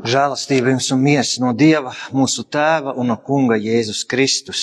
Žēlastība 0.00 0.70
jums 0.72 0.86
un 0.94 1.02
miers 1.04 1.34
no 1.42 1.50
Dieva, 1.52 1.90
mūsu 2.16 2.46
Tēva 2.48 2.94
un 2.96 3.10
no 3.10 3.18
Kunga 3.20 3.58
Jēzus 3.60 4.06
Kristus. 4.08 4.62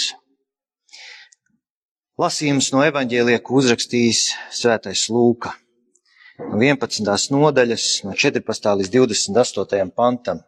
Lasījums 2.18 2.72
no 2.74 2.82
evaņģēlija, 2.82 3.44
ko 3.46 3.60
uzrakstījis 3.60 4.22
Svētais 4.58 5.04
Lūka. 5.14 5.52
No 6.42 6.58
11. 6.58 7.06
nodaļas, 7.36 7.86
no 8.08 8.16
14. 8.18 8.70
līdz 8.80 8.90
28. 8.96 9.92
pantam. 9.94 10.42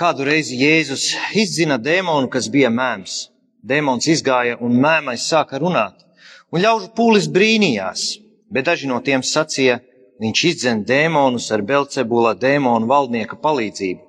Kādu 0.00 0.24
reizi 0.24 0.56
Jēzus 0.62 1.10
izdzina 1.36 1.76
dēmonu, 1.76 2.32
kas 2.32 2.48
bija 2.48 2.72
mēms. 2.72 3.26
Dēmons 3.60 4.08
izgāja 4.08 4.56
un 4.64 4.80
mēmais 4.80 5.28
sāka 5.28 5.60
runāt, 5.60 6.00
un 6.48 6.64
ļaužu 6.64 6.94
pūlis 6.96 7.28
brīnījās, 7.28 8.08
bet 8.48 8.70
daži 8.70 8.88
no 8.88 9.02
tiem 9.04 9.20
sacīja, 9.20 9.82
Viņš 10.18 10.44
izdzen 10.50 10.82
dēmonus 10.86 11.46
ar 11.54 11.62
Belcebula 11.62 12.34
dēmonu 12.34 12.88
valdnieka 12.90 13.38
palīdzību. 13.38 14.02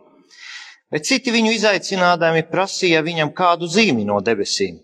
Bet 0.90 1.06
citi 1.06 1.30
viņu 1.30 1.54
izaicinādami 1.54 2.48
prasīja 2.50 3.04
viņam 3.06 3.30
kādu 3.38 3.70
zīmi 3.70 4.08
no 4.08 4.18
debesīm. 4.26 4.80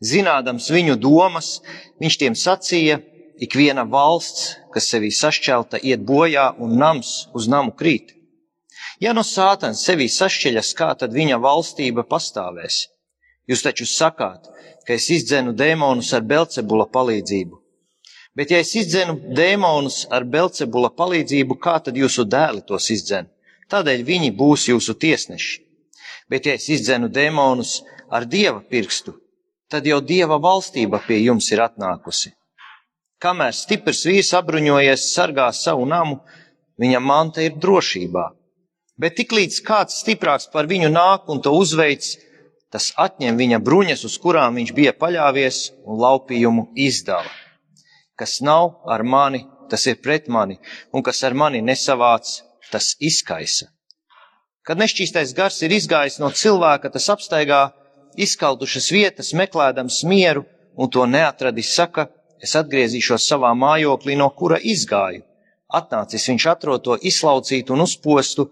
Zinādams 0.00 0.70
viņu 0.72 0.96
domas, 0.96 1.58
viņš 2.00 2.16
tiem 2.22 2.36
sacīja, 2.42 3.02
ikviena 3.36 3.84
valsts, 3.84 4.54
kas 4.72 4.88
sevī 4.88 5.10
sašķelta, 5.12 5.82
iet 5.84 6.00
bojā 6.08 6.46
un 6.56 6.78
nams 6.80 7.28
uz 7.36 7.48
namu 7.52 7.76
krīt. 7.76 8.14
Ja 9.00 9.12
no 9.16 9.24
sātans 9.24 9.84
sevī 9.84 10.08
sašķeļas, 10.08 10.72
kā 10.76 10.94
tad 10.96 11.12
viņa 11.12 11.36
valstība 11.40 12.06
pastāvēs? 12.08 12.86
Jūs 13.48 13.64
taču 13.66 13.84
sakāt, 13.88 14.48
ka 14.86 14.96
es 14.96 15.10
izdzenu 15.12 15.52
dēmonus 15.52 16.14
ar 16.16 16.24
Belcebula 16.24 16.88
palīdzību. 16.88 17.59
Bet, 18.38 18.52
ja 18.52 18.60
es 18.62 18.70
izdzenu 18.78 19.16
dēmonus 19.34 20.04
ar 20.14 20.24
Belcebula 20.24 20.92
palīdzību, 20.94 21.56
kā 21.58 21.80
tad 21.82 21.96
jūsu 21.98 22.24
dēli 22.30 22.62
tos 22.66 22.86
izdzen? 22.94 23.26
Tādēļ 23.70 24.04
viņi 24.06 24.30
būs 24.38 24.68
jūsu 24.70 24.94
tiesneši. 25.02 25.58
Bet, 26.30 26.46
ja 26.46 26.54
es 26.54 26.68
izdzenu 26.70 27.10
dēmonus 27.10 27.80
ar 28.10 28.26
dieva 28.30 28.60
pirkstu, 28.62 29.16
tad 29.70 29.86
jau 29.86 29.98
dieva 30.00 30.38
valstība 30.42 31.02
pie 31.06 31.18
jums 31.24 31.50
ir 31.50 31.62
atnākusi. 31.64 32.32
Kamēr 33.20 33.52
stiprs 33.52 34.04
vīrs 34.08 34.30
apbruņojies, 34.38 35.10
sargā 35.14 35.50
savu 35.52 35.84
namu, 35.90 36.20
viņa 36.80 37.02
manta 37.02 37.42
ir 37.44 37.58
drošībā. 37.60 38.30
Bet 39.00 39.18
tiklīdz 39.18 39.60
kāds 39.66 39.98
stiprāks 40.04 40.48
par 40.52 40.70
viņu 40.70 40.88
nāk 40.92 41.28
un 41.32 41.42
to 41.44 41.52
uzveic, 41.56 42.06
tas 42.70 42.92
atņem 42.96 43.36
viņa 43.42 43.60
bruņas, 43.66 44.06
uz 44.06 44.16
kurām 44.22 44.58
viņš 44.60 44.72
bija 44.76 44.96
paļāvies, 44.96 45.60
un 45.84 46.00
laupījumu 46.00 46.70
izdala. 46.78 47.39
Kas 48.20 48.42
nav 48.44 48.82
ar 48.84 49.00
mani, 49.00 49.46
tas 49.70 49.86
ir 49.88 49.96
pret 50.04 50.26
mani, 50.28 50.58
un 50.92 51.00
kas 51.00 51.22
ar 51.24 51.32
mani 51.32 51.62
nesavāc, 51.64 52.42
tas 52.68 52.92
izkaisa. 53.00 53.70
Kad 54.66 54.76
nešķīstais 54.82 55.32
gars 55.38 55.62
ir 55.64 55.72
izgājis 55.72 56.18
no 56.20 56.28
cilvēka, 56.28 56.90
tas 56.92 57.08
apstaigā 57.14 57.62
izkaldušas 58.20 58.90
vietas, 58.92 59.32
meklējams 59.40 60.02
mieru, 60.12 60.44
un 60.76 60.92
to 60.92 61.06
neatradis, 61.08 61.72
saka, 61.72 62.10
es 62.44 62.52
atgriezīšos 62.60 63.24
savā 63.32 63.54
mājoklī, 63.56 64.18
no 64.20 64.28
kura 64.36 64.60
izgāju. 64.60 65.24
Atnācis 65.80 66.28
viņš 66.28 66.46
atrod 66.52 66.84
to 66.84 67.00
izlaucītu 67.00 67.72
un 67.72 67.86
uzpostu, 67.88 68.50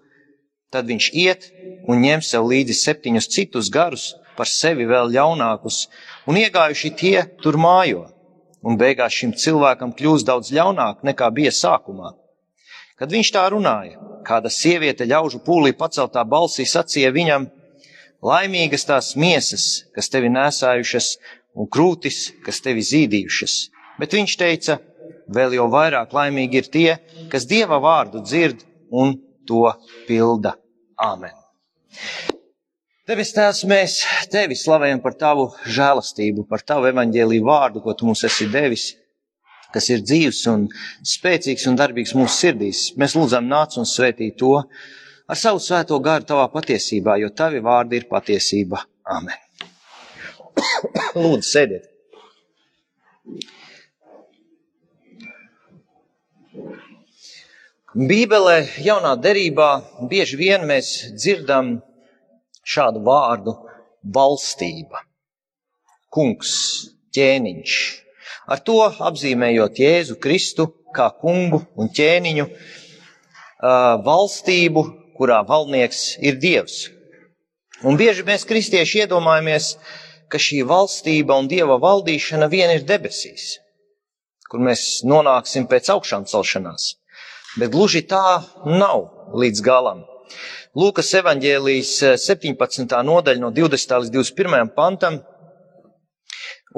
tad 0.73 0.89
viņš 0.89 1.13
iet 1.13 1.51
un 1.85 2.01
ņem 2.09 2.25
sev 2.25 2.49
līdzi 2.49 2.81
septiņus 2.81 3.33
citus 3.37 3.69
garus, 3.75 4.15
par 4.39 4.49
sevi 4.49 4.89
vēl 4.89 5.13
ļaunākus, 5.13 5.89
un 6.31 6.41
iegājuši 6.41 6.97
tie 6.97 7.19
tur 7.43 7.61
mājo 7.61 8.07
un 8.63 8.79
beigās 8.79 9.15
šim 9.15 9.35
cilvēkam 9.37 9.93
kļūst 9.99 10.27
daudz 10.29 10.51
ļaunāk 10.55 11.05
nekā 11.07 11.31
bija 11.35 11.53
sākumā. 11.55 12.15
Kad 12.99 13.13
viņš 13.15 13.31
tā 13.35 13.45
runāja, 13.55 14.01
kāda 14.27 14.51
sieviete 14.51 15.07
ļaužu 15.07 15.41
pūlī 15.47 15.75
paceltā 15.79 16.25
balsī 16.27 16.67
sacīja 16.67 17.13
viņam: 17.15 17.47
Laimīgas 18.25 18.89
tās 18.89 19.13
miesas, 19.15 19.85
kas 19.95 20.11
tevi 20.11 20.33
nesājušas, 20.35 21.13
un 21.55 21.71
krūtis, 21.71 22.33
kas 22.45 22.59
tevi 22.65 22.83
zīdījušas. 22.83 23.59
Bet 24.03 24.19
viņš 24.19 24.39
teica: 24.43 24.81
Vēl 25.29 25.59
jau 25.59 25.69
vairāk 25.71 26.15
laimīgi 26.17 26.63
ir 26.63 26.73
tie, 26.73 26.89
kas 27.31 27.47
dieva 27.47 27.79
vārdu 27.85 28.25
dzird 28.25 28.65
un 28.91 29.15
to 29.47 29.69
pilda. 30.09 30.57
Āmen! 30.99 31.37
Debes 33.09 33.31
Tēvs, 33.33 33.63
mēs 33.65 33.93
tevi 34.29 34.53
slavējam 34.53 34.99
par 35.01 35.15
tavu 35.17 35.47
žēlastību, 35.65 36.43
par 36.45 36.61
tavu 36.61 36.91
evaņģēlīju 36.91 37.45
vārdu, 37.47 37.81
ko 37.81 37.95
tu 37.97 38.05
mums 38.05 38.21
esi 38.29 38.45
devis, 38.53 38.83
kas 39.73 39.89
ir 39.89 40.03
dzīves 40.05 40.43
un 40.53 40.67
spēcīgs 41.09 41.65
un 41.71 41.79
darbīgs 41.81 42.13
mūsu 42.19 42.35
sirdīs. 42.35 42.83
Mēs 43.01 43.17
lūdzam 43.17 43.49
nāc 43.49 43.79
un 43.81 43.89
svētī 43.89 44.29
to 44.37 44.59
ar 44.61 45.41
savu 45.41 45.65
svēto 45.65 45.97
garu 46.05 46.29
tavā 46.29 46.45
patiesībā, 46.53 47.17
jo 47.23 47.33
tavi 47.33 47.65
vārdi 47.65 47.97
ir 47.97 48.05
patiesība. 48.13 48.85
Āmen. 49.09 49.41
Lūdzu, 51.23 51.49
sēdiet. 51.49 51.89
Bībelē, 57.97 58.61
jaunā 58.85 59.17
derībā, 59.17 59.75
bieži 60.13 60.45
vien 60.45 60.69
mēs 60.69 60.97
dzirdam 61.17 61.79
šādu 62.69 63.03
vārdu 63.07 63.55
valstība, 64.15 65.03
kungs, 66.13 66.53
ķēniņš. 67.17 67.79
Ar 68.49 68.61
to 68.65 68.81
apzīmējot 68.89 69.81
Jēzu 69.81 70.19
Kristu 70.21 70.69
kā 70.95 71.09
kungu 71.21 71.63
un 71.77 71.91
ķēniņu, 71.93 72.47
valstību, 74.07 74.85
kurā 75.19 75.43
valdnieks 75.47 76.19
ir 76.25 76.39
Dievs. 76.41 76.87
Un 77.87 77.99
bieži 77.99 78.25
mēs 78.27 78.47
kristieši 78.49 79.05
iedomājamies, 79.05 79.73
ka 80.31 80.41
šī 80.43 80.63
valstība 80.69 81.39
un 81.39 81.49
Dieva 81.51 81.79
valdīšana 81.83 82.49
vien 82.51 82.73
ir 82.75 82.85
debesīs, 82.87 83.59
kur 84.51 84.63
mēs 84.65 85.05
nonāksim 85.07 85.69
pēc 85.71 85.91
augšām 85.95 86.27
celšanās. 86.29 86.95
Bet 87.59 87.73
gluži 87.73 88.05
tā 88.07 88.41
nav 88.67 89.33
līdz 89.39 89.63
galam. 89.65 90.05
Lūkas 90.79 91.09
evanģēlijas 91.19 91.93
17. 92.23 92.85
Eh, 92.87 93.03
nodaļa 93.03 93.43
no 93.43 93.51
20. 93.51 93.97
līdz 94.05 94.13
21. 94.15 94.69
pantam. 94.77 95.17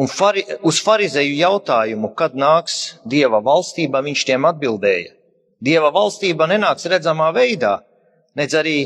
Un 0.01 0.09
fari, 0.09 0.45
uz 0.65 0.79
farizēju 0.81 1.35
jautājumu, 1.37 2.13
kad 2.17 2.37
nāks 2.39 2.77
Dieva 3.05 3.43
valstība, 3.45 4.01
viņš 4.07 4.23
tiem 4.31 4.47
atbildēja. 4.49 5.13
Dieva 5.61 5.91
valstība 5.93 6.47
nenāks 6.49 6.89
redzamā 6.89 7.29
veidā, 7.37 7.75
nedz 8.39 8.57
arī 8.57 8.77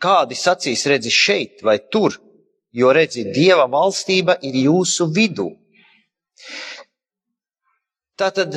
kādi 0.00 0.38
sacīs 0.38 0.86
redzi 0.88 1.12
šeit 1.12 1.60
vai 1.66 1.76
tur, 1.92 2.16
jo 2.72 2.94
redzi, 2.96 3.26
Dieva 3.34 3.68
valstība 3.68 4.38
ir 4.40 4.56
jūsu 4.62 5.10
vidū. 5.12 5.50
Tātad 8.16 8.56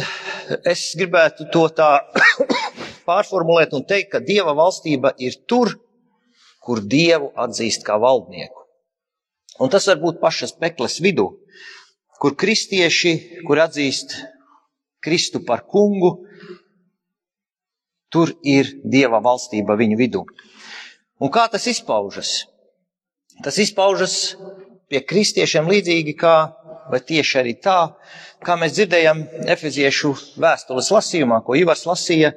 es 0.63 0.94
gribētu 0.95 1.50
to 1.51 1.68
tā 1.75 1.91
pārformulēt 3.08 3.74
un 3.78 3.86
teikt, 3.88 4.12
ka 4.14 4.22
Dieva 4.24 4.56
valstība 4.58 5.14
ir 5.19 5.38
tur, 5.50 5.75
kur 6.64 6.81
Dievu 6.81 7.31
atzīst 7.36 7.86
kā 7.88 7.97
valdnieku. 8.00 8.64
Un 9.62 9.69
tas 9.69 9.86
var 9.90 10.00
būt 10.02 10.22
pašas 10.22 10.56
pekles 10.58 11.00
vidū, 11.03 11.28
kur 12.22 12.38
kristieši, 12.40 13.44
kur 13.47 13.62
atzīst 13.62 14.16
Kristu 15.03 15.44
par 15.44 15.66
kungu, 15.68 16.16
tur 18.13 18.31
ir 18.46 18.69
Dieva 18.88 19.19
valstība 19.19 19.75
viņu 19.75 20.00
vidū. 20.00 20.24
Un 21.19 21.31
kā 21.34 21.46
tas 21.52 21.66
izpaužas? 21.68 22.46
Tas 23.44 23.58
izpaužas 23.59 24.36
pie 24.90 25.02
kristiešiem 25.03 25.69
līdzīgi 25.72 26.13
kā, 26.19 26.36
vai 26.92 27.00
tieši 27.02 27.40
arī 27.42 27.56
tā, 27.63 27.78
kā 28.46 28.56
mēs 28.59 28.75
dzirdējam 28.78 29.24
Efeziešu 29.56 30.13
vēstules 30.44 30.92
lasījumā, 30.94 31.42
ko 31.45 31.57
Ivars 31.57 31.86
lasīja, 31.89 32.33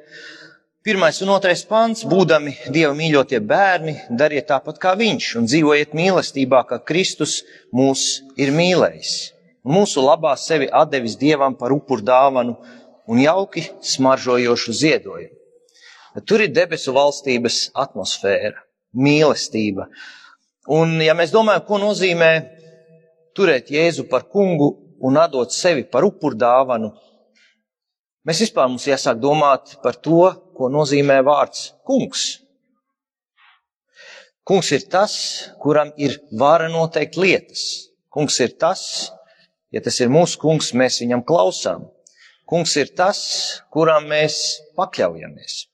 Pirmais 0.87 1.19
un 1.19 1.33
otrais 1.35 1.65
pants- 1.67 2.05
būdami 2.11 2.53
Dieva 2.71 2.93
mīļotie 2.95 3.41
bērni, 3.43 3.93
dariet 4.07 4.45
tāpat 4.47 4.77
kā 4.79 4.93
Viņš 4.95 5.25
un 5.35 5.47
dzīvojiet 5.49 5.91
mīlestībā, 5.91 6.61
kā 6.63 6.77
Kristus 6.79 7.41
mūs 7.75 8.21
ir 8.39 8.53
mīlējis. 8.55 9.33
Mūsu 9.67 9.99
labā 9.99 10.31
sevi 10.39 10.69
atdevis 10.71 11.17
Dievam 11.19 11.57
par 11.59 11.73
upur 11.75 11.99
dāvanu 11.99 12.55
un 13.05 13.19
jauki 13.19 13.65
smaržojošu 13.83 14.71
ziedojumu. 14.71 15.35
Tur 16.25 16.45
ir 16.45 16.55
debesu 16.55 16.95
valstības 16.95 17.57
atmosfēra, 17.75 18.55
mīlestība. 18.95 19.89
Un, 20.69 21.01
ja 21.01 21.13
mēs 21.13 21.35
domājam, 21.35 21.65
ko 21.67 21.81
nozīmē 21.83 22.31
turēt 23.35 23.75
Jēzu 23.75 24.07
par 24.07 24.23
kungu 24.31 24.71
un 25.03 25.19
atdot 25.19 25.51
sevi 25.51 25.83
par 25.83 26.07
upur 26.07 26.31
dāvanu, 26.31 26.93
mēs 28.27 28.43
vispār 28.43 28.67
mums 28.69 28.87
jāsāk 28.89 29.21
domāt 29.23 29.77
par 29.83 29.97
to, 30.03 30.31
ko 30.57 30.69
nozīmē 30.73 31.21
vārds 31.25 31.71
kungs. 31.87 32.25
Kungs 34.47 34.71
ir 34.71 34.85
tas, 34.91 35.13
kuram 35.59 35.91
ir 35.99 36.19
vara 36.39 36.69
noteikt 36.71 37.17
lietas. 37.19 37.63
Kungs 38.13 38.39
ir 38.39 38.53
tas, 38.59 38.81
ja 39.75 39.81
tas 39.83 39.99
ir 39.99 40.11
mūsu 40.11 40.39
kungs, 40.39 40.71
mēs 40.71 41.01
viņam 41.03 41.25
klausām. 41.27 41.89
Kungs 42.47 42.77
ir 42.79 42.93
tas, 42.95 43.19
kuram 43.75 44.07
mēs 44.07 44.37
pakļaujamies. 44.79 45.65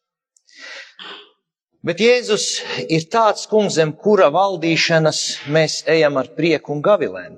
Bet 1.83 1.99
Jēzus 1.99 2.47
ir 2.87 3.05
tāds 3.11 3.45
kungs, 3.51 3.75
zem 3.75 3.91
kura 3.99 4.29
valdīšanas 4.33 5.19
mēs 5.51 5.81
ejam 5.91 6.17
ar 6.21 6.29
prieku 6.33 6.73
un 6.73 6.81
gavilēm 6.81 7.35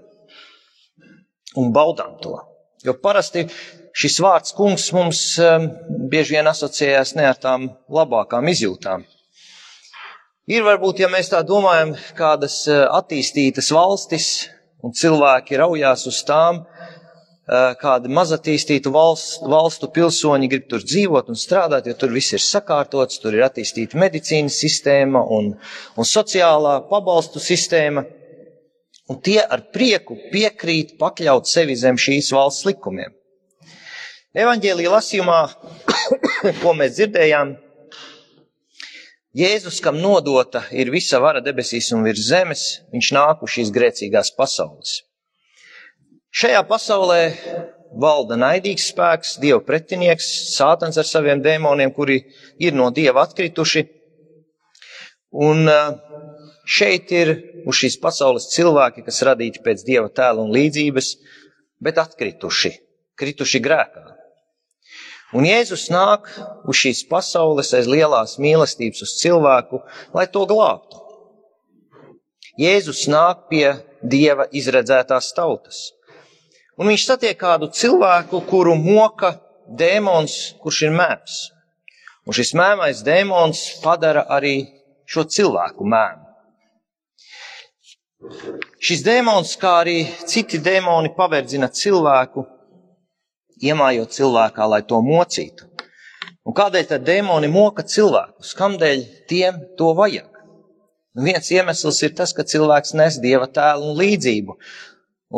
un 1.60 1.72
baudām 1.74 2.16
to. 2.22 2.38
Jo 2.86 2.94
parasti 3.02 3.48
šis 3.96 4.20
vārds 4.24 4.56
kungs 4.56 4.90
mums 4.96 5.22
um, 5.40 5.70
bieži 6.12 6.38
vien 6.38 6.50
asociējās 6.52 7.16
ne 7.16 7.30
ar 7.30 7.40
tām 7.40 7.70
labākām 7.92 8.50
izjūtām. 8.52 9.06
Ir 10.52 10.66
varbūt, 10.66 11.00
ja 11.02 11.10
mēs 11.10 11.32
tā 11.32 11.42
domājam, 11.48 11.96
kādas 12.18 12.62
uh, 12.70 12.86
attīstītas 13.00 13.72
valstis 13.74 14.28
un 14.86 14.94
cilvēki 14.94 15.58
raujās 15.58 16.06
uz 16.12 16.20
tām, 16.28 16.60
uh, 16.62 17.72
kādi 17.82 18.12
mazatīstītu 18.14 18.92
valstu, 18.94 19.48
valstu 19.50 19.90
pilsoņi 19.96 20.52
grib 20.52 20.68
tur 20.70 20.84
dzīvot 20.86 21.32
un 21.32 21.40
strādāt, 21.40 21.88
jo 21.90 21.96
tur 21.98 22.14
viss 22.14 22.36
ir 22.36 22.44
sakārtots, 22.44 23.24
tur 23.24 23.40
ir 23.40 23.48
attīstīta 23.48 23.98
medicīnas 24.02 24.60
sistēma 24.62 25.24
un, 25.40 25.54
un 25.96 26.12
sociālā 26.12 26.82
pabalstu 26.92 27.42
sistēma 27.42 28.06
un 29.10 29.22
tie 29.22 29.40
ar 29.42 29.70
prieku 29.74 30.18
piekrīt 30.32 30.98
pakļaut 31.02 31.48
sevi 31.50 31.78
zem 31.80 31.98
šīs 32.02 32.34
valsts 32.36 32.68
likumiem. 32.68 33.14
Evanģēlīja 34.36 34.92
lasījumā, 34.92 35.38
ko 36.62 36.74
mēs 36.78 36.98
dzirdējām, 36.98 37.56
Jēzus, 39.36 39.82
kam 39.84 39.98
nodota 40.00 40.62
ir 40.72 40.88
visa 40.94 41.20
vara 41.20 41.42
debesīs 41.44 41.90
un 41.96 42.06
virs 42.08 42.30
zemes, 42.30 42.62
viņš 42.96 43.10
nāk 43.18 43.42
uz 43.44 43.52
šīs 43.52 43.72
grēcīgās 43.76 44.32
pasaules. 44.38 45.02
Šajā 46.36 46.62
pasaulē 46.70 47.20
valda 48.00 48.38
naidīgs 48.40 48.88
spēks, 48.94 49.36
dieva 49.44 49.60
pretinieks, 49.64 50.30
sātans 50.54 50.96
ar 51.00 51.08
saviem 51.08 51.44
dēmoniem, 51.44 51.92
kuri 51.96 52.22
ir 52.64 52.76
no 52.76 52.88
dieva 52.96 53.26
atkrituši. 53.28 53.84
Un 55.36 55.68
Šeit 56.66 57.12
ir 57.14 57.30
uz 57.70 57.78
šīs 57.78 58.00
pasaules 58.02 58.48
cilvēki, 58.50 59.04
kas 59.06 59.22
radīti 59.28 59.62
pēc 59.62 59.84
dieva 59.86 60.10
tēla 60.10 60.42
un 60.42 60.54
līdzības, 60.54 61.12
bet 61.86 62.00
atkrituši, 62.02 62.72
krituši 63.22 63.62
grēkā. 63.62 64.06
Un 65.34 65.48
Jēzus 65.48 65.88
nāk 65.90 66.28
uz 66.70 66.78
šīs 66.78 67.02
pasaules 67.10 67.74
aiz 67.74 67.90
lielās 67.90 68.38
mīlestības 68.42 69.02
uz 69.08 69.16
cilvēku, 69.22 69.82
lai 70.14 70.28
to 70.30 70.46
glābtu. 70.50 71.02
Jēzus 72.62 73.08
nāk 73.12 73.48
pie 73.50 73.74
dieva 74.06 74.46
izredzētās 74.54 75.34
tautas. 75.36 75.90
Un 76.78 76.92
viņš 76.92 77.08
satiek 77.08 77.38
kādu 77.40 77.72
cilvēku, 77.74 78.44
kuru 78.48 78.76
moka 78.78 79.34
dēmons, 79.66 80.56
kurš 80.62 80.86
ir 80.88 80.96
mēms. 80.96 81.40
Un 82.26 82.36
šis 82.36 82.54
mēmais 82.58 83.02
dēmons 83.06 83.66
padara 83.84 84.26
arī 84.38 84.58
šo 85.10 85.26
cilvēku 85.30 85.86
mēmu. 85.86 86.24
Šis 88.82 89.04
dēmons, 89.06 89.54
kā 89.62 89.80
arī 89.84 90.00
citi 90.30 90.58
dēmoni, 90.64 91.12
paverdzina 91.18 91.70
cilvēku, 91.70 92.46
iemājot 93.64 94.14
cilvēkā, 94.16 94.68
lai 94.70 94.82
to 94.88 95.00
mocītu. 95.04 95.70
Un 96.46 96.54
kādēļ 96.54 96.88
tad 96.90 97.06
dēmoni 97.08 97.50
moka 97.50 97.84
cilvēkus? 97.90 98.54
Kādēļ 98.58 99.04
tiem 99.30 99.62
to 99.80 99.94
vajag? 99.98 100.30
Un 101.16 101.30
viens 101.30 101.48
iemesls 101.52 102.02
ir 102.04 102.14
tas, 102.18 102.34
ka 102.36 102.44
cilvēks 102.44 102.94
nes 103.00 103.18
dieva 103.24 103.48
tēlu 103.48 103.92
un 103.92 103.98
līdzību. 103.98 104.58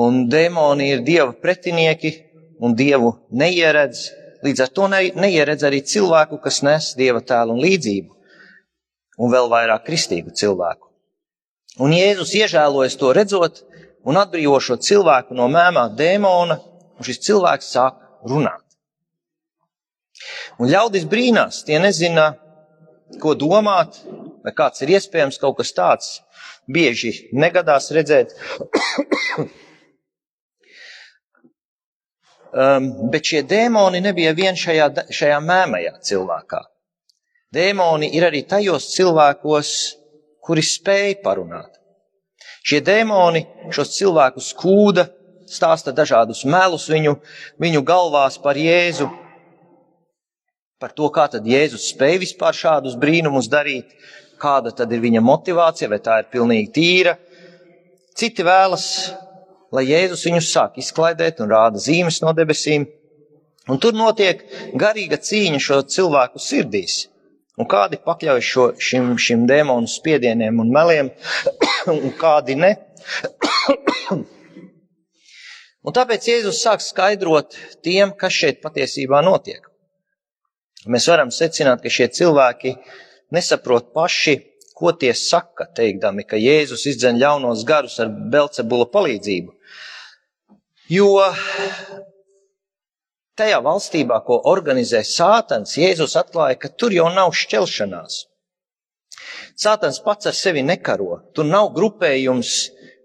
Un 0.04 0.26
dēmoni 0.32 0.90
ir 0.92 1.04
dieva 1.06 1.32
pretinieki 1.32 2.12
un 2.60 2.76
dievu 2.76 3.14
neieredz. 3.30 4.10
Līdz 4.44 4.64
ar 4.66 4.74
to 4.74 4.88
ne, 4.92 5.04
neieredz 5.16 5.64
arī 5.68 5.84
cilvēku, 5.86 6.42
kas 6.42 6.60
nes 6.66 6.92
dieva 6.98 7.22
tēlu 7.22 7.56
un 7.56 7.64
līdzību. 7.64 8.14
Un 9.18 9.32
vēl 9.34 9.48
vairāk 9.54 9.86
kristīgu 9.88 10.34
cilvēku. 10.38 10.90
Un 11.82 11.94
Jēzus 11.94 12.34
iežēlojas 12.36 12.98
to 12.98 13.14
redzot 13.14 13.62
un 14.08 14.18
atbrīvo 14.18 14.58
šo 14.62 14.80
cilvēku 14.82 15.38
no 15.38 15.48
mēmā 15.52 15.88
dēmona, 15.98 16.58
un 16.98 17.06
šis 17.06 17.22
cilvēks 17.30 17.72
sāk 17.78 18.07
runāt. 18.30 18.64
Un 20.58 20.70
ļaudis 20.72 21.06
brīnās, 21.10 21.64
tie 21.68 21.78
nezina, 21.82 22.26
ko 23.22 23.36
domāt, 23.38 24.00
vai 24.44 24.52
kāds 24.58 24.82
ir 24.84 24.90
iespējams 24.98 25.40
kaut 25.42 25.58
kas 25.60 25.72
tāds. 25.78 26.08
Bieži 26.68 27.30
negadās 27.32 27.92
redzēt. 27.96 28.34
um, 32.52 32.84
bet 33.14 33.24
šie 33.30 33.42
dēmoni 33.48 34.00
nebija 34.04 34.32
vien 34.36 34.56
šajā, 34.60 34.88
šajā 35.20 35.40
mēmajā 35.46 35.94
cilvēkā. 36.10 36.62
Dēmoni 37.56 38.12
ir 38.18 38.26
arī 38.28 38.42
tajos 38.44 38.90
cilvēkos, 38.98 39.70
kuri 40.44 40.64
spēja 40.64 41.16
parunāt. 41.24 41.78
Šie 42.68 42.82
dēmoni 42.84 43.46
šos 43.72 43.94
cilvēkus 43.96 44.52
kūda, 44.60 45.08
stāsta 45.52 45.94
dažādus 45.96 46.44
melus 46.46 46.88
viņu, 46.92 47.16
viņu 47.62 47.84
galvās 47.88 48.38
par 48.42 48.60
Jēzu, 48.60 49.10
par 50.80 50.94
to, 50.94 51.10
kā 51.14 51.26
tad 51.32 51.48
Jēzus 51.48 51.90
spēja 51.94 52.22
vispār 52.22 52.58
šādus 52.58 52.98
brīnumus 53.00 53.50
darīt, 53.50 53.96
kāda 54.42 54.74
tad 54.76 54.92
ir 54.94 55.02
viņa 55.02 55.24
motivācija, 55.26 55.90
vai 55.90 56.00
tā 56.04 56.20
ir 56.22 56.30
pilnīgi 56.34 56.72
tīra. 56.76 57.16
Citi 58.18 58.46
vēlas, 58.46 58.86
lai 59.74 59.88
Jēzus 59.90 60.26
viņus 60.30 60.54
sāk 60.54 60.78
izklaidēt 60.82 61.42
un 61.42 61.52
rāda 61.54 61.82
zīmes 61.82 62.22
no 62.24 62.34
debesīm, 62.38 62.88
un 63.68 63.82
tur 63.82 63.98
notiek 63.98 64.44
garīga 64.78 65.20
cīņa 65.22 65.62
šo 65.62 65.82
cilvēku 65.98 66.42
sirdīs. 66.42 67.06
Un 67.58 67.66
kādi 67.66 67.98
pakļauj 67.98 68.42
šo, 68.46 68.66
šim, 68.78 69.16
šim 69.18 69.48
dēmonu 69.50 69.90
spiedieniem 69.90 70.60
un 70.62 70.70
meliem, 70.74 71.10
un 71.94 72.12
kādi 72.20 72.58
ne. 72.60 72.76
un 75.88 75.96
tāpēc 75.96 76.28
Jēzus 76.28 76.60
sāk 76.66 76.84
skaidrot 76.84 77.56
tiem, 77.86 78.12
kas 78.20 78.36
šeit 78.36 78.62
patiesībā 78.64 79.24
notiek. 79.24 79.64
Mēs 80.88 81.08
varam 81.10 81.32
secināt, 81.34 81.82
ka 81.84 81.92
šie 81.92 82.10
cilvēki 82.14 82.76
nesaprot 83.36 83.94
paši, 83.96 84.38
ko 84.78 84.94
tie 84.94 85.14
saka, 85.18 85.66
teikdami, 85.76 86.28
ka 86.28 86.38
Jēzus 86.38 86.86
izdzen 86.92 87.18
ļaunos 87.18 87.66
garus 87.68 87.98
ar 88.04 88.12
Belcebula 88.12 88.86
palīdzību. 88.94 89.56
Jo 90.94 91.10
tajā 93.38 93.58
valstībā, 93.66 94.22
ko 94.28 94.40
organizē 94.52 95.02
Sātans, 95.06 95.76
Jēzus 95.78 96.16
atklāja, 96.20 96.60
ka 96.62 96.70
tur 96.70 96.94
jau 96.96 97.10
nav 97.14 97.34
šķelšanās. 97.36 98.22
Sātans 99.58 100.00
pats 100.06 100.30
ar 100.30 100.38
sevi 100.38 100.62
nekaro. 100.62 101.24
Tur 101.34 101.50
nav 101.50 101.72
grupējums, 101.74 102.54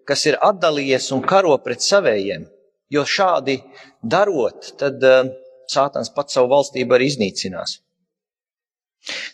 kas 0.09 0.27
ir 0.29 0.37
atdalījies 0.45 1.09
un 1.17 1.23
karo 1.25 1.57
pret 1.65 1.85
savējiem, 1.85 2.45
jo 2.93 3.05
šādi 3.09 3.61
darot, 4.03 4.75
tad 4.81 5.03
uh, 5.07 5.33
Sātans 5.73 6.11
pats 6.13 6.35
savu 6.37 6.51
valstību 6.53 6.93
arī 6.99 7.07
iznīcinās. 7.09 7.79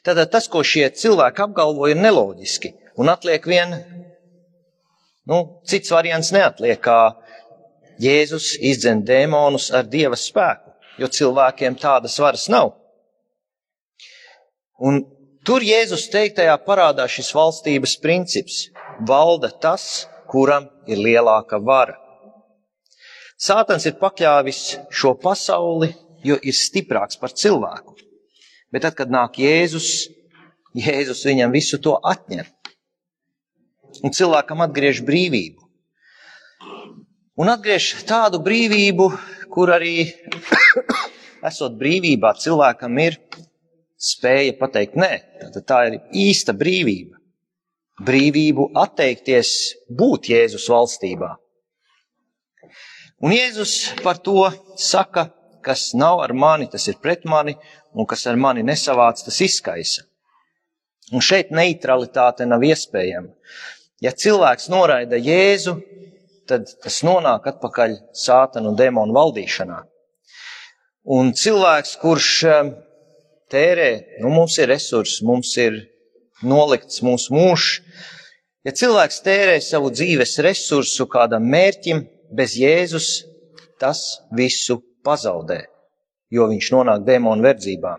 Tātad 0.06 0.30
tas, 0.30 0.46
ko 0.48 0.62
šie 0.62 0.86
cilvēki 0.94 1.42
apgalvo, 1.42 1.88
ir 1.90 1.98
neloģiski 1.98 2.70
un 3.00 3.10
atliek 3.10 3.44
vien, 3.48 3.74
nu, 5.28 5.40
cits 5.66 5.90
variants 5.90 6.30
neatliek, 6.36 6.78
kā 6.84 7.18
Jēzus 7.98 8.52
izdzen 8.62 9.02
dēmonus 9.02 9.72
ar 9.74 9.88
Dieva 9.90 10.16
spēku 10.16 10.68
jo 10.98 11.08
cilvēkiem 11.08 11.78
tādas 11.78 12.18
varas 12.20 12.48
nav. 12.52 12.74
Un 14.78 15.00
tur 15.46 15.64
Jēzus 15.64 16.06
teiktajā 16.12 16.54
parādā 16.66 17.08
šis 17.10 17.30
valstības 17.34 17.96
princips- 18.02 18.66
valda 19.10 19.50
tas, 19.50 20.06
kuram 20.30 20.68
ir 20.86 20.98
lielāka 20.98 21.58
vara. 21.64 21.96
Sātans 23.38 23.84
ir 23.86 23.94
pakļāvis 24.00 24.60
šo 24.90 25.12
pasauli, 25.22 25.92
jo 26.26 26.34
ir 26.42 26.56
stiprāks 26.58 27.20
par 27.20 27.30
cilvēku. 27.30 27.94
Bet 28.74 28.82
tad, 28.82 28.96
kad 28.98 29.12
nāk 29.14 29.38
Jēzus, 29.38 30.08
Jēzus 30.74 31.22
viņam 31.28 31.54
visu 31.54 31.78
to 31.78 31.94
atņem. 32.02 32.48
Un 34.02 34.14
cilvēkam 34.14 34.66
atgriež 34.66 35.04
brīvību. 35.06 35.62
Un 37.38 37.54
atgriež 37.54 37.92
tādu 38.10 38.42
brīvību, 38.42 39.06
kur 39.54 39.70
arī 39.70 39.94
esot 41.48 41.78
brīvībā, 41.78 42.34
cilvēkam 42.42 42.98
ir 43.06 43.22
spēja 43.94 44.58
pateikt 44.58 44.98
nē. 44.98 45.12
Tad 45.54 45.62
tā 45.62 45.84
ir 45.92 46.00
īsta 46.26 46.58
brīvība. 46.58 47.14
Brīvību 48.02 48.72
atteikties 48.78 49.52
būt 49.94 50.34
Jēzus 50.34 50.66
valstībā. 50.74 51.36
Un 53.18 53.32
Jēzus 53.34 53.96
par 54.04 54.20
to 54.22 54.46
saka, 54.78 55.28
kas 55.66 55.90
nav 55.98 56.20
ar 56.22 56.32
mani, 56.38 56.68
tas 56.70 56.84
ir 56.86 57.00
pret 57.02 57.24
mani, 57.26 57.56
un 57.90 58.06
kas 58.06 58.26
ar 58.30 58.36
mani 58.38 58.62
nesavāc, 58.62 59.24
tas 59.26 59.40
izkaisa. 59.42 60.04
Un 61.10 61.24
šeit 61.24 61.50
neutralitāte 61.50 62.46
nav 62.46 62.62
iespējama. 62.62 63.32
Ja 64.04 64.12
cilvēks 64.14 64.68
noraida 64.70 65.18
Jēzu, 65.18 65.74
tad 66.46 66.70
tas 66.84 67.00
nonāk 67.02 67.48
atpakaļ 67.50 67.96
sātanu 68.14 68.70
un 68.70 68.78
demonu 68.78 69.16
valdīšanā. 69.16 69.80
Un 71.18 71.32
cilvēks, 71.34 71.96
kurš 71.98 72.28
um, 72.46 72.70
tērē, 73.50 73.88
nu, 74.22 74.30
mums 74.30 74.60
ir 74.60 74.70
resursi, 74.70 75.24
mums 75.26 75.56
ir 75.58 75.80
nolikts 76.46 77.02
mūsu 77.02 77.34
mūžs. 77.34 77.80
Ja 78.62 78.76
cilvēks 78.78 79.22
tērē 79.26 79.58
savu 79.64 79.90
dzīves 79.90 80.36
resursu 80.44 81.08
kādam 81.10 81.50
mērķim, 81.50 82.04
bez 82.34 82.56
Jēzus, 82.58 83.08
tas 83.80 84.20
visu 84.34 84.80
pazaudē, 85.06 85.62
jo 86.30 86.48
viņš 86.50 86.70
nonāk 86.74 87.06
demonu 87.06 87.46
verdzībā, 87.46 87.96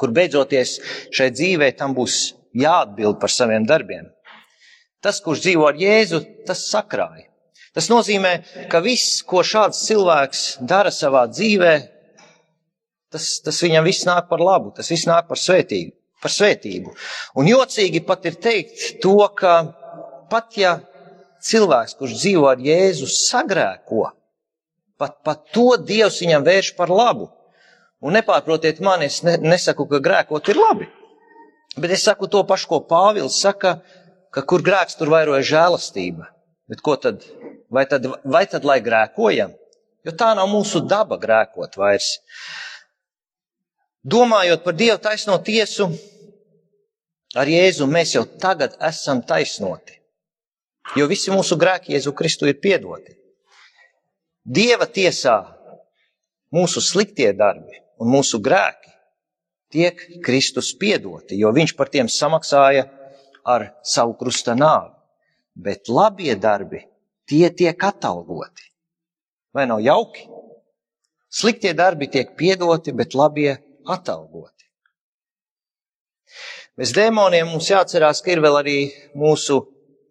kur 0.00 0.12
beidzoties 0.16 0.78
šai 1.14 1.30
dzīvē 1.34 1.70
tam 1.78 1.94
būs 1.96 2.20
jāatbild 2.56 3.20
par 3.20 3.32
saviem 3.32 3.66
darbiem. 3.68 4.10
Tas, 5.00 5.20
kurš 5.24 5.46
dzīvo 5.46 5.68
ar 5.70 5.78
Jēzu, 5.80 6.20
tas 6.48 6.66
sakrāja. 6.68 7.30
Tas 7.72 7.86
nozīmē, 7.88 8.32
ka 8.68 8.80
viss, 8.84 9.20
ko 9.22 9.44
šāds 9.46 9.84
cilvēks 9.86 10.58
dara 10.66 10.90
savā 10.92 11.22
dzīvē, 11.30 11.74
tas, 13.14 13.28
tas 13.44 13.60
viņam 13.62 13.86
viss 13.86 14.06
nāk 14.08 14.26
par 14.28 14.42
labu, 14.42 14.74
tas 14.76 14.90
viss 14.90 15.08
nāk 15.08 15.28
par 15.30 15.38
svētību. 15.40 15.94
Par 16.20 16.32
svētību. 16.34 16.92
Un 17.40 17.48
jocīgi 17.48 18.02
pat 18.04 18.26
ir 18.28 18.36
teikt 18.42 19.00
to, 19.00 19.16
ka 19.38 19.54
pat 20.28 20.58
ja 20.60 20.74
cilvēks, 21.44 21.96
kurš 21.98 22.16
dzīvo 22.20 22.48
ar 22.50 22.62
Jēzu, 22.62 23.08
sagrēko, 23.10 24.08
pat, 25.00 25.20
pat 25.24 25.44
to 25.54 25.74
Dievs 25.80 26.20
viņam 26.22 26.46
vērš 26.46 26.74
par 26.78 26.92
labu. 26.92 27.30
Un 28.00 28.16
nepārprotiet 28.16 28.80
mani, 28.80 29.10
es 29.10 29.20
ne, 29.26 29.36
nesaku, 29.42 29.84
ka 29.88 30.00
grēkot 30.00 30.48
ir 30.48 30.60
labi. 30.60 30.88
Bet 31.76 31.92
es 31.94 32.04
saku 32.08 32.28
to 32.32 32.42
pašu, 32.48 32.68
ko 32.70 32.80
Pāvils 32.88 33.36
saka, 33.42 33.78
ka 34.32 34.42
kur 34.48 34.64
grēks, 34.64 34.96
tur 34.98 35.12
vairoja 35.12 35.44
žēlastība. 35.46 36.30
Bet 36.70 36.82
ko 36.86 36.96
tad? 36.96 37.24
Vai 37.70 37.84
tad, 37.86 38.06
vai 38.24 38.46
tad 38.50 38.64
lai 38.66 38.80
grēkojam? 38.82 39.52
Jo 40.06 40.14
tā 40.16 40.32
nav 40.34 40.48
mūsu 40.50 40.80
daba 40.88 41.18
grēkot 41.20 41.76
vairs. 41.78 42.16
Domājot 44.00 44.64
par 44.64 44.74
Dievu 44.74 44.96
taisno 45.02 45.36
tiesu, 45.44 45.90
ar 47.36 47.50
Jēzu 47.52 47.86
mēs 47.86 48.16
jau 48.16 48.24
tagad 48.40 48.78
esam 48.80 49.20
taisnoti. 49.22 49.99
Jo 50.96 51.06
visi 51.10 51.30
mūsu 51.30 51.58
grēki 51.60 51.94
Jēzu 51.94 52.12
Kristu 52.16 52.48
ir 52.50 52.58
piedoti. 52.62 53.14
Dieva 54.42 54.88
tiesā 54.90 55.36
mūsu 56.54 56.82
sliktie 56.82 57.30
darbi 57.36 57.78
un 58.00 58.10
mūsu 58.10 58.40
grēki 58.42 58.90
tiek 59.70 60.00
Kristus 60.24 60.72
piedoti, 60.74 61.38
jo 61.38 61.52
viņš 61.54 61.76
par 61.78 61.92
tiem 61.92 62.08
samaksāja 62.10 62.88
ar 63.46 63.70
savu 63.86 64.16
krusta 64.18 64.56
nāvi. 64.58 64.96
Bet 65.54 65.90
labie 65.92 66.34
darbi, 66.40 66.80
tie 67.28 67.50
tiek 67.54 67.84
atalgoti. 67.84 68.70
Vai 69.54 69.66
nav 69.66 69.82
jauki? 69.82 70.26
Sliktie 71.30 71.74
darbi 71.78 72.08
tiek 72.10 72.32
piedoti, 72.38 72.94
bet 72.96 73.14
labie 73.14 73.52
atalgoti. 73.86 74.66
Bez 76.78 76.94
dēmoniem 76.96 77.50
mums 77.50 77.68
jāatcerās, 77.70 78.22
ka 78.24 78.32
ir 78.32 78.42
vēl 78.42 78.56
arī 78.62 78.78
mūsu 79.18 79.60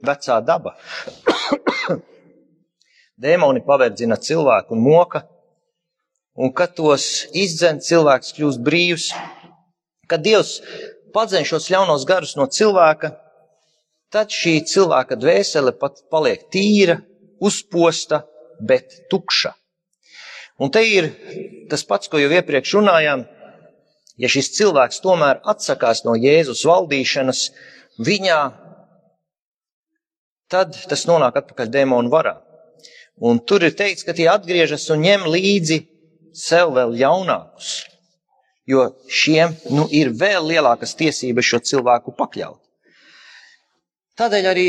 vecā 0.06 0.39
daba. 0.46 0.75
Dēmoni 3.20 3.65
paverdzina 3.65 4.15
cilvēku 4.15 4.75
un 4.77 4.86
moka, 4.86 5.25
un 6.39 6.53
kad 6.56 6.77
tos 6.77 7.27
izdzen, 7.36 7.82
cilvēks 7.84 8.32
kļūst 8.38 8.63
brīvs, 8.63 9.10
Kad 10.10 10.24
Dievs 10.25 10.56
padzen 11.13 11.46
šos 11.46 11.68
ļaunos 11.70 12.06
garus 12.10 12.34
no 12.38 12.48
cilvēka, 12.50 13.12
tad 14.10 14.34
šī 14.34 14.56
cilvēka 14.72 15.18
dvēsele 15.22 15.75
pat 15.77 16.01
paliek 16.10 16.48
tīra, 16.53 16.98
uzposta, 17.46 18.24
bet 18.60 18.96
tukša. 19.12 19.53
Un 20.60 20.74
te 20.74 20.82
ir 20.84 21.12
tas 21.70 21.86
pats, 21.86 22.10
ko 22.10 22.18
jau 22.20 22.32
iepriekš 22.34 22.74
runājām. 22.79 23.27
Ja 24.20 24.27
šis 24.34 24.50
cilvēks 24.58 25.00
tomēr 25.06 25.44
atsakās 25.48 26.01
no 26.08 26.18
Jēzus 26.18 26.65
valdīšanas, 26.68 27.44
viņā, 28.03 28.39
tad 30.51 30.75
tas 30.89 31.06
nonāk 31.10 31.38
atpakaļ 31.41 31.72
demonu 31.74 32.12
varā. 32.13 32.39
Un 33.20 33.39
tur 33.44 33.63
ir 33.68 33.75
teikts, 33.75 34.06
ka 34.08 34.15
tie 34.15 34.29
atgriežas 34.32 34.88
un 34.94 35.03
ņem 35.03 35.27
līdzi 35.27 35.82
sev 36.36 36.75
vēl 36.77 36.96
jaunākus 37.00 37.79
jo 38.70 38.89
šiem 39.10 39.56
nu, 39.74 39.88
ir 39.91 40.12
vēl 40.13 40.46
lielākas 40.51 40.94
tiesības 41.00 41.48
šo 41.51 41.60
cilvēku 41.72 42.13
pakļaut. 42.18 42.62
Tādēļ 44.20 44.48
arī 44.51 44.65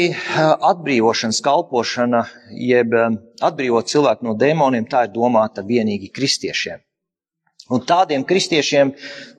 atbrīvošanas 0.71 1.41
kalpošana, 1.43 2.23
jeb 2.55 2.95
atbrīvot 3.43 3.91
cilvēku 3.91 4.29
no 4.29 4.37
dēmoniem, 4.39 4.87
tā 4.87 5.09
ir 5.09 5.15
domāta 5.17 5.65
vienīgi 5.67 6.13
kristiešiem. 6.15 6.79
Un 7.75 7.83
tādiem 7.87 8.23
kristiešiem, 8.27 8.93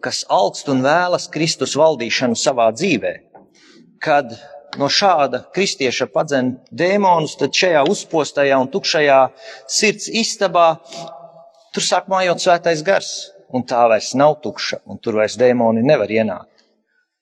kas 0.03 0.25
augst 0.31 0.67
un 0.71 0.83
vēlas 0.83 1.29
Kristus 1.31 1.77
valdīšanu 1.79 2.35
savā 2.39 2.67
dzīvē, 2.75 3.13
kad 4.03 4.35
no 4.79 4.87
šāda 4.91 5.43
kristieša 5.55 6.07
padzen 6.13 6.53
dēmonus, 6.71 7.35
tad 7.39 7.55
šajā 7.55 7.83
uzpostajā 7.91 8.59
un 8.61 8.69
tukšajā 8.71 9.19
sirds 9.67 10.07
istabā 10.07 10.67
tur 11.73 11.85
sāk 11.85 12.07
mājot 12.11 12.43
svētais 12.43 12.83
gars 12.85 13.11
un 13.51 13.65
tā 13.67 13.83
vairs 13.91 14.13
nav 14.15 14.37
tukša, 14.43 14.81
un 14.87 14.99
tur 15.03 15.19
vairs 15.19 15.37
dēmoni 15.39 15.83
nevar 15.83 16.11
ienākt. 16.11 16.49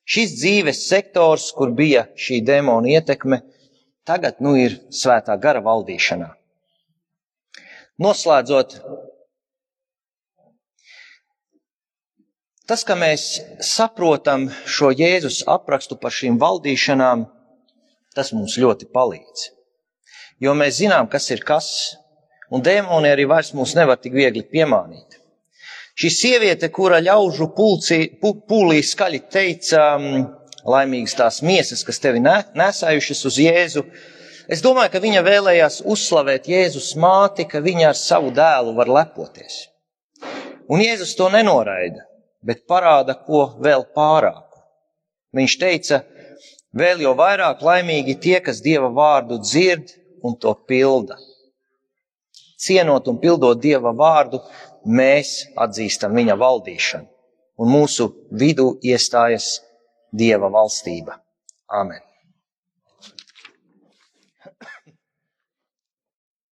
Šis 0.10 0.34
dzīves 0.40 0.88
sektors, 0.90 1.52
kur 1.54 1.74
bija 1.78 2.08
šī 2.18 2.40
dēmona 2.46 2.96
ietekme, 2.96 3.44
tagad 4.06 4.42
nu 4.42 4.56
ir 4.58 4.80
svētā 4.94 5.36
gara 5.42 5.62
valdīšanā. 5.66 6.32
Noslēdzot, 8.00 8.78
tas, 12.70 12.86
ka 12.88 12.96
mēs 12.98 13.26
saprotam 13.66 14.48
šo 14.66 14.90
Jēzus 14.96 15.44
aprakstu 15.50 15.98
par 16.00 16.16
šīm 16.16 16.40
valdīšanām, 16.42 17.28
tas 18.20 18.34
mums 18.36 18.60
ļoti 18.60 18.90
palīdz. 18.92 19.48
Jo 20.44 20.56
mēs 20.56 20.82
zinām, 20.84 21.08
kas 21.12 21.30
ir 21.32 21.44
kas, 21.48 21.70
un 22.52 22.64
dēmoni 22.66 23.12
arī 23.12 23.26
vairs 23.30 23.54
mūs 23.56 23.76
nevar 23.80 24.00
tik 24.00 24.16
viegli 24.16 24.44
piemānīt. 24.52 25.18
Šī 26.00 26.10
sieviete, 26.16 26.70
kura 26.72 27.02
ļaužu 27.04 27.50
pulcī, 27.56 28.06
pūlī 28.22 28.80
skaļi 28.88 29.20
teica, 29.32 29.82
laimīgas 30.64 31.18
tās 31.20 31.42
miesas, 31.44 31.84
kas 31.84 32.00
tevi 32.00 32.22
nesājušas 32.24 33.26
uz 33.28 33.40
Jēzu, 33.44 33.84
es 34.48 34.64
domāju, 34.64 34.94
ka 34.94 35.02
viņa 35.04 35.26
vēlējās 35.28 35.82
uzslavēt 35.84 36.48
Jēzus 36.52 36.94
māti, 37.00 37.48
ka 37.52 37.60
viņa 37.66 37.90
ar 37.92 38.00
savu 38.00 38.32
dēlu 38.36 38.76
var 38.80 38.92
lepoties. 39.00 39.66
Un 40.72 40.80
Jēzus 40.84 41.16
to 41.20 41.28
nenoraida, 41.34 42.06
bet 42.48 42.64
parāda, 42.70 43.18
ko 43.26 43.50
vēl 43.60 43.84
pārāku. 43.96 44.64
Viņš 45.36 45.58
teica, 45.62 46.04
vēl 46.76 47.04
jau 47.06 47.14
vairāk 47.18 47.64
laimīgi 47.66 48.18
tie, 48.22 48.38
kas 48.44 48.62
Dieva 48.66 48.90
vārdu 48.94 49.40
dzird 49.42 49.94
un 50.24 50.36
to 50.36 50.54
pilda. 50.68 51.18
Cienot 52.60 53.08
un 53.08 53.20
pildot 53.22 53.62
Dieva 53.62 53.94
vārdu, 53.96 54.42
mēs 54.84 55.48
atzīstam 55.56 56.16
viņa 56.16 56.36
valdīšanu, 56.40 57.08
un 57.60 57.72
mūsu 57.72 58.12
vidū 58.32 58.74
iestājas 58.84 59.60
Dieva 60.12 60.52
valstība. 60.52 61.20
Āmen! 61.70 62.09